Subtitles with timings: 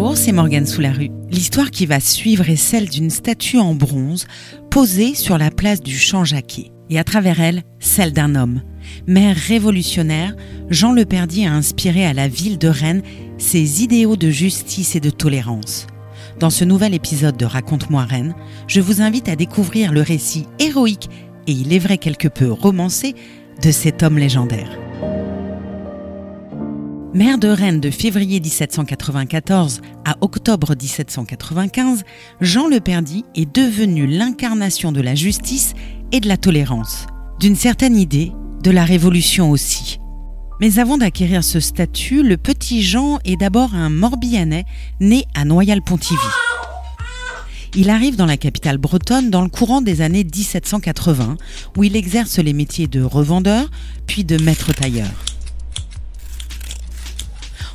[0.00, 1.10] Bonjour, c'est Morgane sous la rue.
[1.28, 4.28] L'histoire qui va suivre est celle d'une statue en bronze
[4.70, 6.70] posée sur la place du Champ-Jacquet.
[6.88, 8.62] Et à travers elle, celle d'un homme.
[9.08, 10.36] Maire révolutionnaire,
[10.70, 13.02] Jean Leperdier a inspiré à la ville de Rennes
[13.38, 15.88] ses idéaux de justice et de tolérance.
[16.38, 18.36] Dans ce nouvel épisode de Raconte-moi Rennes,
[18.68, 21.10] je vous invite à découvrir le récit héroïque
[21.48, 23.16] et il est vrai quelque peu romancé
[23.64, 24.70] de cet homme légendaire.
[27.14, 32.04] Maire de Rennes de février 1794 à octobre 1795,
[32.42, 35.72] Jean Leperdy est devenu l'incarnation de la justice
[36.12, 37.06] et de la tolérance,
[37.40, 38.32] d'une certaine idée
[38.62, 40.00] de la révolution aussi.
[40.60, 44.66] Mais avant d'acquérir ce statut, le petit Jean est d'abord un Morbihanais
[45.00, 46.18] né à Noyal-Pontivy.
[47.74, 51.38] Il arrive dans la capitale bretonne dans le courant des années 1780,
[51.74, 53.70] où il exerce les métiers de revendeur
[54.06, 55.08] puis de maître tailleur.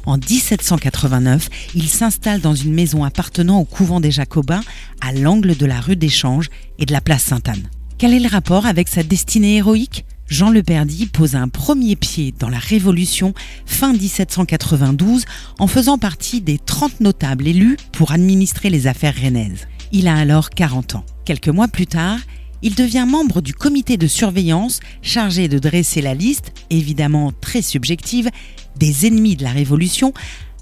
[0.05, 4.63] En 1789, il s'installe dans une maison appartenant au couvent des Jacobins
[5.01, 7.69] à l'angle de la rue d'Échange et de la place Sainte-Anne.
[7.97, 10.05] Quel est le rapport avec sa destinée héroïque?
[10.27, 13.33] Jean Leperdy pose un premier pied dans la Révolution
[13.65, 15.25] fin 1792
[15.59, 19.67] en faisant partie des 30 notables élus pour administrer les affaires rennaises.
[19.91, 21.05] Il a alors 40 ans.
[21.23, 22.17] Quelques mois plus tard,
[22.63, 28.31] il devient membre du comité de surveillance chargé de dresser la liste, évidemment très subjective,
[28.77, 30.13] des ennemis de la Révolution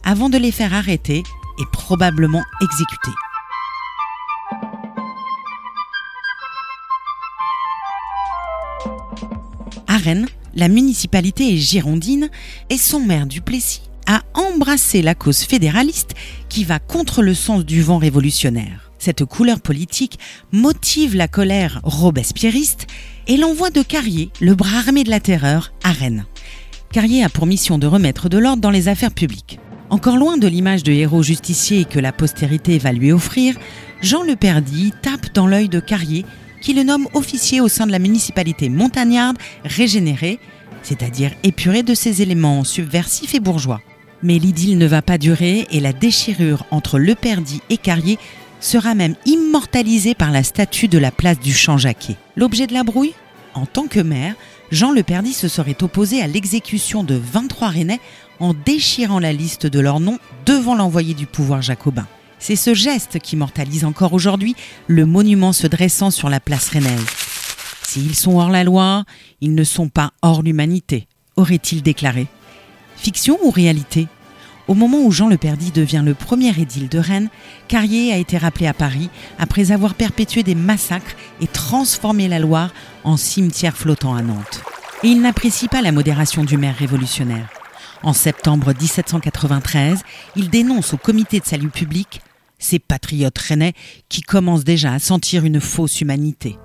[0.04, 3.12] avant de les faire arrêter et probablement exécuter.
[9.88, 12.30] À Rennes, la municipalité est girondine
[12.70, 16.16] et son maire Duplessis a embrassé la cause fédéraliste
[16.50, 18.81] qui va contre le sens du vent révolutionnaire.
[19.02, 20.20] Cette couleur politique
[20.52, 22.86] motive la colère robespierriste
[23.26, 26.28] et l'envoi de Carrier, le bras armé de la terreur, à Rennes.
[26.94, 29.58] Carrier a pour mission de remettre de l'ordre dans les affaires publiques.
[29.90, 33.56] Encore loin de l'image de héros justicier que la postérité va lui offrir,
[34.03, 36.24] Jean Leperdy tape dans l'œil de Carrier
[36.62, 40.38] qui le nomme officier au sein de la municipalité montagnarde régénérée,
[40.84, 43.81] c'est-à-dire épurée de ses éléments subversifs et bourgeois.
[44.22, 48.20] Mais l'idylle ne va pas durer et la déchirure entre Leperdy et Carrier
[48.62, 52.16] sera même immortalisée par la statue de la place du Champ-Jacquet.
[52.38, 53.14] L'objet de la brouille?
[53.54, 54.36] En tant que maire,
[54.72, 58.00] Jean Leperdy se serait opposé à l'exécution de 23 Rennais
[58.40, 62.08] en déchirant la liste de leurs noms devant l'envoyé du pouvoir jacobin.
[62.40, 64.56] C'est ce geste qui mortalise encore aujourd'hui
[64.88, 67.06] le monument se dressant sur la place rennaise.
[67.84, 69.04] S'ils sont hors la loi,
[69.42, 72.28] ils ne sont pas hors l'humanité, aurait-il déclaré.
[72.96, 74.08] Fiction ou réalité?
[74.72, 77.28] Au moment où Jean Leperdy devient le premier édile de Rennes,
[77.68, 82.74] Carrier a été rappelé à Paris après avoir perpétué des massacres et transformé la Loire
[83.04, 84.64] en cimetière flottant à Nantes.
[85.04, 87.50] Et il n'apprécie pas la modération du maire révolutionnaire.
[88.02, 90.04] En septembre 1793,
[90.38, 92.22] il dénonce au comité de salut public
[92.58, 93.74] ces patriotes rennais
[94.08, 96.58] qui commencent déjà à sentir une fausse humanité.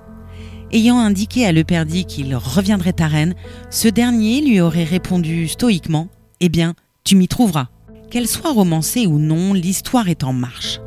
[0.71, 3.34] Ayant indiqué à Leperdy qu'il reviendrait à Rennes,
[3.69, 6.06] ce dernier lui aurait répondu stoïquement
[6.39, 7.66] Eh bien, tu m'y trouveras.
[8.11, 10.81] Qu'elle soit romancée ou non, l'histoire est en marche.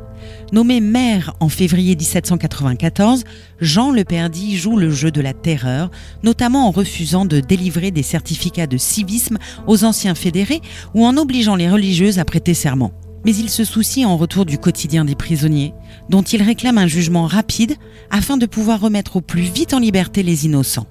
[0.52, 3.24] Nommé maire en février 1794,
[3.60, 5.90] Jean Leperdy joue le jeu de la terreur,
[6.22, 10.60] notamment en refusant de délivrer des certificats de civisme aux anciens fédérés
[10.94, 12.92] ou en obligeant les religieuses à prêter serment.
[13.24, 15.74] Mais il se soucie en retour du quotidien des prisonniers,
[16.08, 17.76] dont il réclame un jugement rapide
[18.10, 20.86] afin de pouvoir remettre au plus vite en liberté les innocents.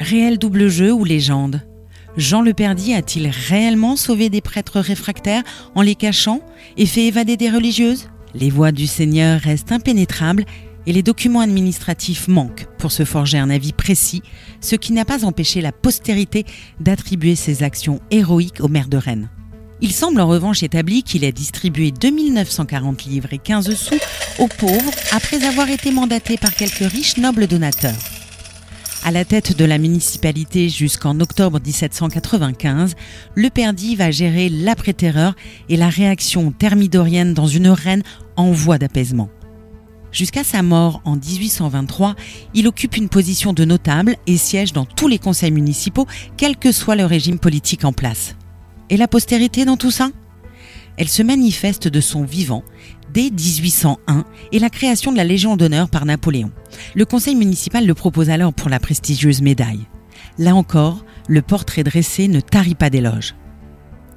[0.00, 1.62] Réel double jeu ou légende?
[2.16, 5.42] Jean Leperdy a-t-il réellement sauvé des prêtres réfractaires
[5.74, 6.40] en les cachant
[6.76, 8.08] et fait évader des religieuses?
[8.34, 10.44] Les voies du Seigneur restent impénétrables
[10.86, 14.22] et les documents administratifs manquent pour se forger un avis précis,
[14.60, 16.44] ce qui n'a pas empêché la postérité
[16.80, 19.30] d'attribuer ses actions héroïques au maire de Rennes.
[19.80, 23.98] Il semble en revanche établi qu'il a distribué 2940 livres et 15 sous
[24.38, 28.11] aux pauvres après avoir été mandaté par quelques riches nobles donateurs.
[29.04, 32.94] À la tête de la municipalité jusqu'en octobre 1795,
[33.34, 35.34] Le Perdy va gérer l'après-terreur
[35.68, 38.04] et la réaction thermidorienne dans une reine
[38.36, 39.28] en voie d'apaisement.
[40.12, 42.14] Jusqu'à sa mort en 1823,
[42.54, 46.06] il occupe une position de notable et siège dans tous les conseils municipaux,
[46.36, 48.36] quel que soit le régime politique en place.
[48.88, 50.10] Et la postérité dans tout ça?
[50.96, 52.62] Elle se manifeste de son vivant
[53.12, 56.50] dès 1801 et la création de la Légion d'honneur par Napoléon.
[56.94, 59.86] Le conseil municipal le propose alors pour la prestigieuse médaille.
[60.38, 63.34] Là encore, le portrait dressé ne tarit pas d'éloges.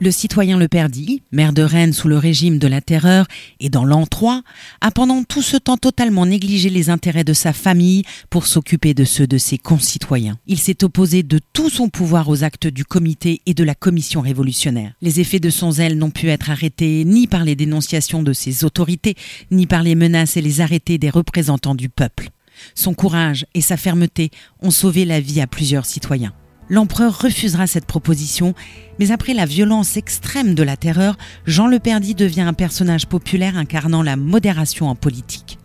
[0.02, 3.28] Le citoyen Le Perdit, maire de Rennes sous le régime de la terreur
[3.62, 4.42] et dans l'an 3,
[4.82, 9.06] a pendant tout ce temps totalement négligé les intérêts de sa famille pour s'occuper de
[9.06, 10.38] ceux de ses concitoyens.
[10.48, 14.20] Il s'est opposé de tout son pouvoir aux actes du comité et de la commission
[14.20, 14.92] révolutionnaire.
[15.02, 18.66] Les effets de son zèle n'ont pu être arrêtés ni par les dénonciations de ses
[18.66, 19.16] autorités,
[19.50, 22.32] ni par les menaces et les arrêtés des représentants du peuple.
[22.74, 24.30] Son courage et sa fermeté
[24.62, 26.34] ont sauvé la vie à plusieurs citoyens.
[26.70, 28.56] L'empereur refusera cette proposition,
[29.00, 31.16] mais après la violence extrême de la terreur,
[31.46, 35.60] Jean le Perdit devient un personnage populaire incarnant la modération en politique.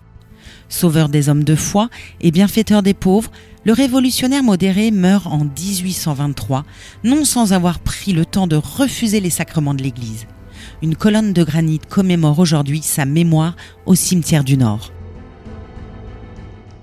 [0.68, 1.88] Sauveur des hommes de foi
[2.20, 3.30] et bienfaiteur des pauvres,
[3.64, 6.64] le révolutionnaire modéré meurt en 1823,
[7.02, 10.26] non sans avoir pris le temps de refuser les sacrements de l'Église.
[10.82, 13.56] Une colonne de granit commémore aujourd'hui sa mémoire
[13.86, 14.92] au cimetière du Nord.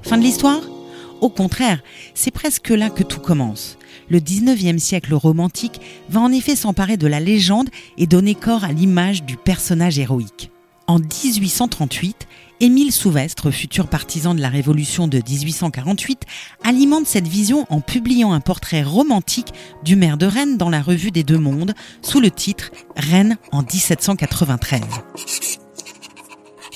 [0.02, 0.62] Fin de l'histoire?
[1.22, 1.82] Au contraire,
[2.14, 3.77] c'est presque là que tout commence
[4.10, 8.72] le 19e siècle romantique va en effet s'emparer de la légende et donner corps à
[8.72, 10.52] l'image du personnage héroïque.
[10.88, 12.28] En 1838,
[12.60, 16.22] Émile Souvestre, futur partisan de la Révolution de 1848,
[16.64, 21.12] alimente cette vision en publiant un portrait romantique du maire de Rennes dans la revue
[21.12, 24.82] des Deux Mondes sous le titre Rennes en 1793.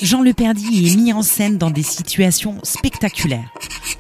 [0.02, 3.52] Jean Le Perdit est mis en scène dans des situations spectaculaires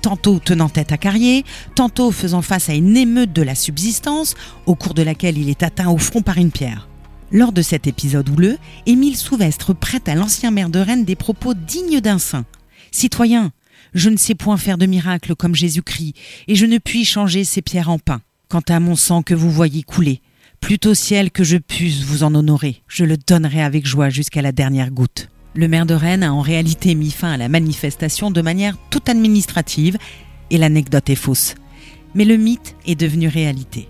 [0.01, 1.45] tantôt tenant tête à Carrier,
[1.75, 5.63] tantôt faisant face à une émeute de la subsistance, au cours de laquelle il est
[5.63, 6.87] atteint au front par une pierre.
[7.31, 11.53] Lors de cet épisode houleux, Émile Souvestre prête à l'ancien maire de Rennes des propos
[11.53, 12.45] dignes d'un saint.
[12.91, 13.51] Citoyen,
[13.93, 16.15] je ne sais point faire de miracle comme Jésus-Christ,
[16.47, 18.21] et je ne puis changer ces pierres en pain.
[18.49, 20.21] Quant à mon sang que vous voyez couler,
[20.59, 24.51] plutôt ciel que je puisse vous en honorer, je le donnerai avec joie jusqu'à la
[24.51, 25.29] dernière goutte.
[25.53, 29.09] Le maire de Rennes a en réalité mis fin à la manifestation de manière toute
[29.09, 29.97] administrative
[30.49, 31.55] et l'anecdote est fausse.
[32.15, 33.89] Mais le mythe est devenu réalité.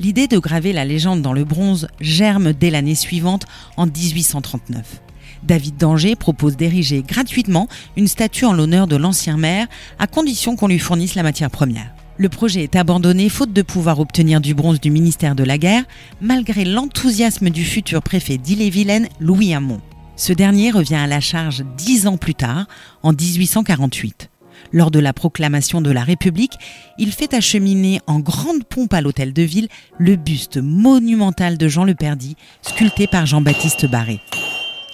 [0.00, 3.46] L'idée de graver la légende dans le bronze germe dès l'année suivante,
[3.76, 5.00] en 1839.
[5.44, 10.68] David Danger propose d'ériger gratuitement une statue en l'honneur de l'ancien maire, à condition qu'on
[10.68, 11.92] lui fournisse la matière première.
[12.16, 15.84] Le projet est abandonné faute de pouvoir obtenir du bronze du ministère de la Guerre,
[16.20, 19.80] malgré l'enthousiasme du futur préfet d'Ille-et-Vilaine, Louis Hamon.
[20.20, 22.66] Ce dernier revient à la charge dix ans plus tard,
[23.02, 24.28] en 1848.
[24.70, 26.58] Lors de la proclamation de la République,
[26.98, 31.84] il fait acheminer en grande pompe à l'hôtel de ville le buste monumental de Jean
[31.84, 34.20] le Perdit, sculpté par Jean-Baptiste Barré.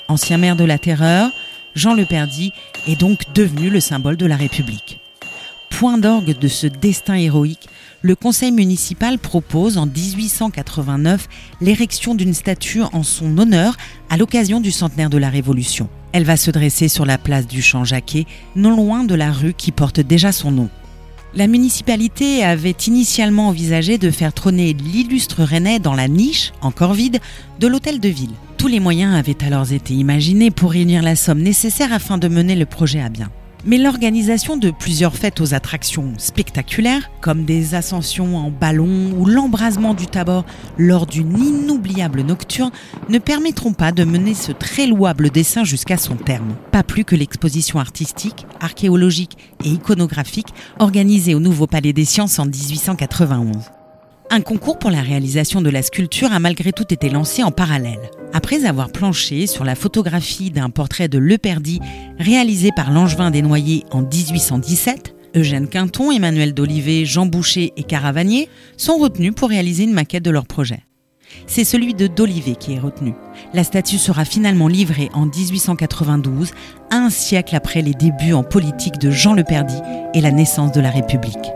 [0.06, 1.28] Ancien maire de la Terreur,
[1.74, 2.52] Jean le Perdit
[2.86, 5.00] est donc devenu le symbole de la République.
[5.70, 7.65] Point d'orgue de ce destin héroïque,
[8.06, 11.28] le conseil municipal propose en 1889
[11.60, 13.76] l'érection d'une statue en son honneur
[14.10, 15.88] à l'occasion du centenaire de la Révolution.
[16.12, 19.72] Elle va se dresser sur la place du Champ-Jacquet, non loin de la rue qui
[19.72, 20.70] porte déjà son nom.
[21.34, 27.18] La municipalité avait initialement envisagé de faire trôner l'illustre Rennais dans la niche, encore vide,
[27.58, 28.34] de l'hôtel de ville.
[28.56, 32.54] Tous les moyens avaient alors été imaginés pour réunir la somme nécessaire afin de mener
[32.54, 33.32] le projet à bien.
[33.68, 39.92] Mais l'organisation de plusieurs fêtes aux attractions spectaculaires, comme des ascensions en ballon ou l'embrasement
[39.92, 40.44] du Tabor
[40.78, 42.70] lors d'une inoubliable nocturne,
[43.08, 46.54] ne permettront pas de mener ce très louable dessin jusqu'à son terme.
[46.70, 52.46] Pas plus que l'exposition artistique, archéologique et iconographique organisée au Nouveau Palais des Sciences en
[52.46, 53.75] 1891.
[54.28, 58.10] Un concours pour la réalisation de la sculpture a malgré tout été lancé en parallèle.
[58.32, 61.80] Après avoir planché sur la photographie d'un portrait de Le Perdit
[62.18, 68.96] réalisé par Langevin Desnoyers en 1817, Eugène Quinton, Emmanuel d'Olivet, Jean Boucher et Caravanier sont
[68.96, 70.82] retenus pour réaliser une maquette de leur projet.
[71.46, 73.14] C'est celui de d'Olivet qui est retenu.
[73.54, 76.50] La statue sera finalement livrée en 1892,
[76.90, 79.80] un siècle après les débuts en politique de Jean Le Perdit
[80.14, 81.52] et la naissance de la République.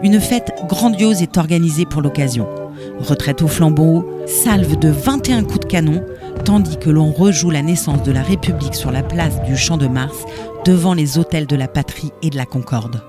[0.00, 2.46] Une fête grandiose est organisée pour l'occasion.
[3.00, 6.04] Retraite au flambeau, salve de 21 coups de canon,
[6.44, 9.88] tandis que l'on rejoue la naissance de la République sur la place du Champ de
[9.88, 10.24] Mars,
[10.64, 13.02] devant les hôtels de la patrie et de la Concorde.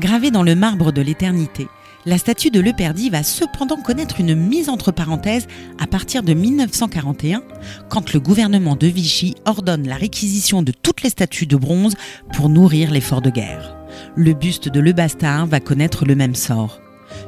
[0.00, 1.68] Gravée dans le marbre de l'éternité,
[2.06, 5.46] la statue de Leperdi va cependant connaître une mise entre parenthèses
[5.78, 7.42] à partir de 1941,
[7.90, 11.94] quand le gouvernement de Vichy ordonne la réquisition de toutes les statues de bronze
[12.32, 13.81] pour nourrir l'effort de guerre
[14.14, 16.80] le buste de Le Bastard va connaître le même sort.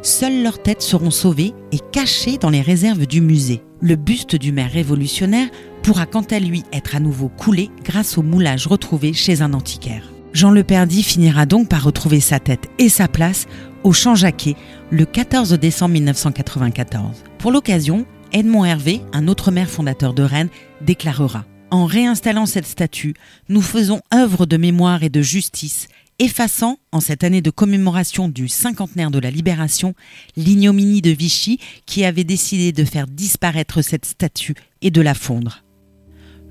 [0.02, 3.62] Seules leurs têtes seront sauvées et cachées dans les réserves du musée.
[3.80, 5.48] Le buste du maire révolutionnaire
[5.82, 10.10] pourra quant à lui être à nouveau coulé grâce au moulage retrouvé chez un antiquaire.
[10.32, 13.46] Jean Le Perdit finira donc par retrouver sa tête et sa place
[13.84, 14.56] au Champ Jacquet
[14.90, 17.22] le 14 décembre 1994.
[17.38, 20.48] Pour l'occasion, Edmond Hervé, un autre maire fondateur de Rennes,
[20.80, 23.14] déclarera En réinstallant cette statue,
[23.48, 25.86] nous faisons œuvre de mémoire et de justice
[26.18, 29.94] effaçant, en cette année de commémoration du cinquantenaire de la Libération,
[30.36, 35.64] l'ignominie de Vichy qui avait décidé de faire disparaître cette statue et de la fondre.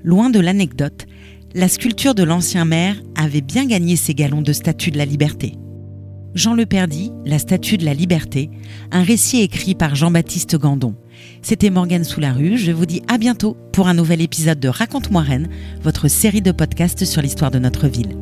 [0.02, 1.06] Loin de l'anecdote,
[1.54, 5.54] la sculpture de l'ancien maire avait bien gagné ses galons de statue de la liberté.
[6.34, 8.50] Jean Le Perdy, La statue de la liberté,
[8.90, 10.96] un récit écrit par Jean-Baptiste Gandon.
[11.42, 15.48] C'était Morgane Sous-la-Rue, je vous dis à bientôt pour un nouvel épisode de Raconte-moi Rennes,
[15.80, 18.16] votre série de podcasts sur l'histoire de notre ville.